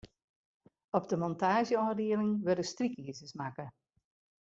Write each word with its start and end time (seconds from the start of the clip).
Op 0.99 1.05
de 1.11 1.17
montaazjeôfdieling 1.25 2.35
wurde 2.43 2.63
strykizers 2.73 3.33
makke. 3.41 3.73